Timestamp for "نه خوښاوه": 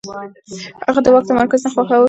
1.65-1.99